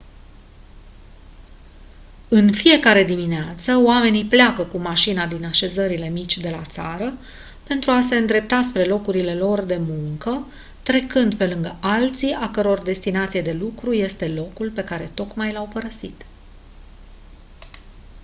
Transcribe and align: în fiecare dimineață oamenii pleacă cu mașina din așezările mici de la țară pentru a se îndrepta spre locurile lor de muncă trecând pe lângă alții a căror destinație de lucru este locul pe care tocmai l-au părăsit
în 2.29 2.51
fiecare 2.51 3.03
dimineață 3.03 3.77
oamenii 3.85 4.25
pleacă 4.25 4.63
cu 4.65 4.77
mașina 4.77 5.27
din 5.27 5.45
așezările 5.45 6.09
mici 6.09 6.37
de 6.37 6.49
la 6.49 6.61
țară 6.65 7.13
pentru 7.63 7.91
a 7.91 8.01
se 8.01 8.15
îndrepta 8.15 8.61
spre 8.61 8.83
locurile 8.85 9.35
lor 9.35 9.59
de 9.63 9.77
muncă 9.77 10.47
trecând 10.83 11.35
pe 11.35 11.47
lângă 11.47 11.75
alții 11.81 12.31
a 12.39 12.49
căror 12.51 12.79
destinație 12.81 13.41
de 13.41 13.51
lucru 13.53 13.93
este 13.93 14.27
locul 14.27 14.69
pe 14.71 14.83
care 14.83 15.11
tocmai 15.13 15.51
l-au 15.51 15.67
părăsit 15.73 16.25